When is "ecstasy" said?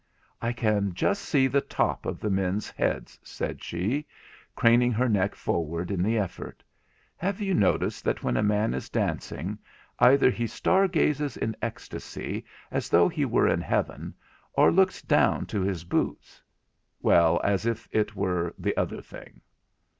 11.61-12.43